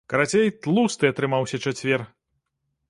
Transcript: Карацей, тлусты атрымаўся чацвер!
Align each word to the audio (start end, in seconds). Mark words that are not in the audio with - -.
Карацей, 0.11 0.47
тлусты 0.63 1.11
атрымаўся 1.13 1.57
чацвер! 1.67 2.07